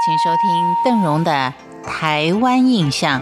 [0.00, 1.52] 请收听邓荣的
[1.84, 3.20] 《台湾印象》。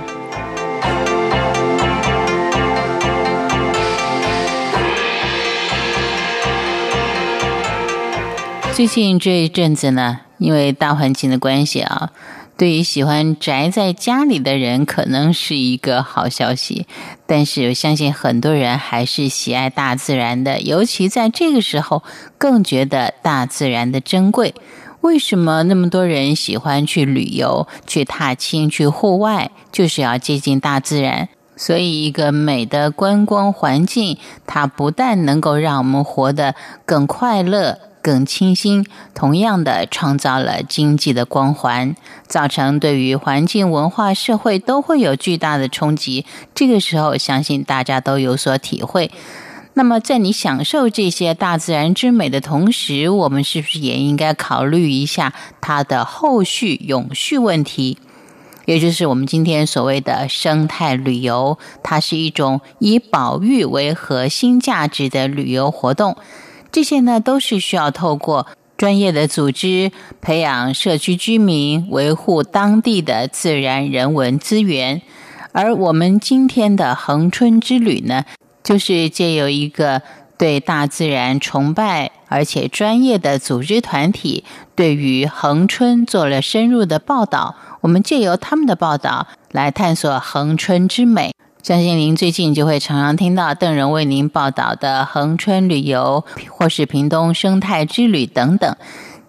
[8.74, 12.10] 最近这一阵子呢，因为大环境的关系啊，
[12.58, 16.86] 对于喜欢宅在家里的人，可能是一个好消息。
[17.26, 22.02] 但是，我相信很多人还是喜爱大自然的，尤其在这个时候，
[22.36, 24.54] 更觉得大自然的珍贵。
[25.00, 31.28] 为什么那么多人喜欢去旅游、去踏青、去户外，就是要接近大自然？
[31.56, 37.78] 所以，一个美的观光环境，它不但能够让我们活得更快乐。
[38.02, 41.96] 更清新，同样的创造了经济的光环，
[42.28, 46.24] 造成对于环境、文化、社会都会有巨大的冲击。
[46.54, 49.10] 这个时候，相信大家都有所体会。
[49.78, 57.98] 那么，在你享受这些大自然之美的同时，我们是不是也应该考虑一下它的后续永续问题？
[58.64, 66.16] 也就是我们今天所谓的生态旅游，它是一种以保育为核心价值的旅游活动。
[66.72, 68.46] 这些呢，都是需要透过
[68.78, 75.02] 专业的组织培养社区居民，维护当地的自然人文资源。
[75.52, 78.24] 而我们今天的恒春之旅呢，
[78.66, 80.02] 就是借由一个
[80.36, 84.42] 对大自然崇拜而且专业的组织团体，
[84.74, 87.54] 对于恒春做了深入的报道。
[87.82, 91.32] 我们借由他们的报道来探索恒春之美。
[91.62, 98.76] 相信您最近就会常常听到邓仁为您报道的恒春旅游，或是屏东生态之旅等等。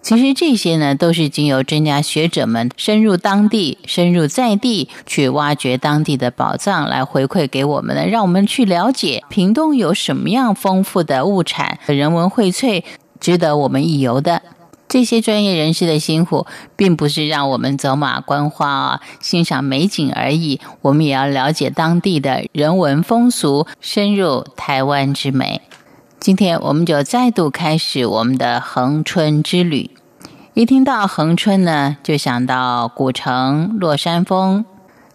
[0.00, 12.82] 其实这些呢，都是经由专家学者们深入当地、深入在地去挖掘当地的宝藏，来回馈给我们的，让我们去了解屏东有什么样丰富的物产、人文荟萃，
[13.20, 14.42] 值得我们一游的。
[14.88, 20.58] 这些专业人士的辛苦，并不是让我们走马观花啊，欣赏美景而已。
[20.80, 25.60] 我们也要了解当地的人文风俗，深入台湾之美。
[26.20, 29.90] 今天，我们就再度开始我们的恒春之旅。
[30.54, 34.64] 一听到恒春呢，就想到古城落山峰；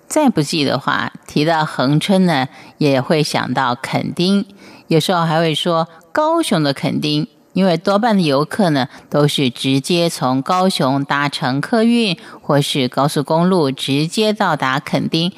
[0.08, 2.48] 再不济的话，提到恒春呢，
[2.78, 4.46] 也会想到垦丁。
[4.88, 7.28] 有时候还会说高雄的垦丁。
[7.52, 15.32] 因为多半的游客呢，都是直接从高雄搭乘客运或是高速公路直接到达垦丁。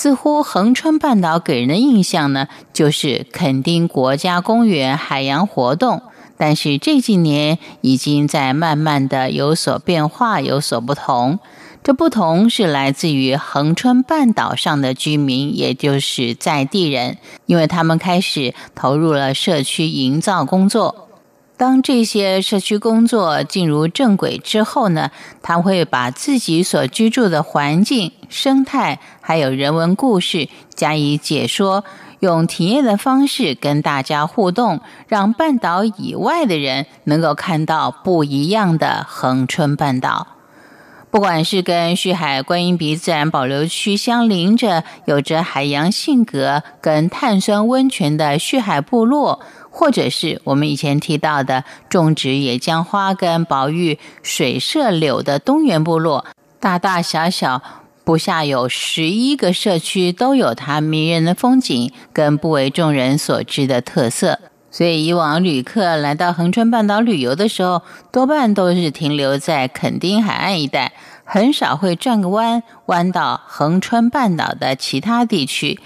[0.00, 6.02] 似乎横穿半岛给人的印象呢，就是垦丁国家公园海洋活动。
[6.36, 11.40] 但是这几年已经在慢慢的有所变化，有所不同。
[11.82, 21.07] 这不同是来自于横穿半岛上的居民，也就是在地人，因为他们开始投入了社区营造工作。
[21.58, 25.10] 当这些社区工作进入正轨之后呢，
[25.42, 31.84] 他会把自己所居住的环境、生态还有人文故事加以解说，
[32.20, 40.37] 用体验的方式跟大家互动，让半岛以外的人能够看到不一样的恒春半岛。
[41.10, 49.40] 不管是跟旭海观音鼻自然保留区相邻着，有着海洋性格跟碳酸温泉的旭海部落。
[49.70, 56.26] 或者是我们以前提到的种植野姜花跟宝玉水社柳的东源部落，
[56.58, 57.62] 大大小小
[58.02, 64.40] 不下有十一个社区，都有它迷人的风景跟不为众人所知的特色。
[64.78, 70.92] 所以，以往旅客来到恒春半岛旅游的时候，多半都是停留在垦丁海岸一带，
[71.24, 75.80] 很少会转个弯弯到恒春半岛的其他地区。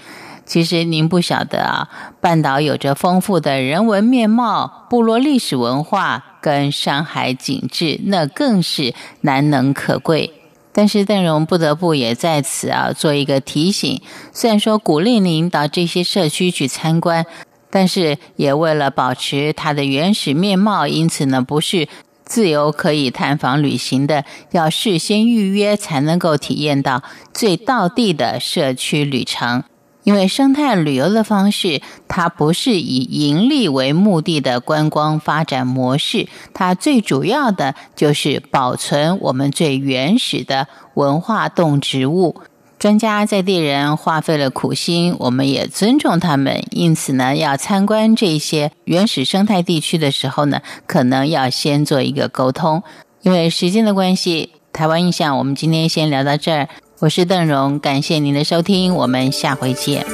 [0.45, 1.89] 其实您不晓得啊，
[2.21, 10.31] 半岛有着丰富的人文面貌、部落历史文化跟山海景致，那更是难能可贵。
[10.71, 13.99] 但是邓荣不得不也在此啊做一个提醒：
[14.31, 17.25] 虽然说鼓励您到这些社区去参观，
[17.73, 21.87] 但是也为了保持它的原始面貌，因此呢不是
[22.23, 27.01] 自由可以探访旅行的，要事先预约才能够体验到
[27.33, 29.63] 最道地的社区旅程。
[30.03, 42.35] 因为生态旅游的方式，它不是以盈利为目的的观光发展模式，它最主要的就是保存我们最原始的文化动植物。
[42.83, 46.65] 专家在地人花费了苦心，我们也尊重他们。
[46.71, 52.83] 因此呢，要参观这些原始生态地区的时候呢，可能要先做一个沟通。
[53.21, 56.67] 因为时间的关系，台湾印象，我们今天先聊到这儿。
[56.99, 60.05] 我是邓荣，感谢您的收听，我们下回见。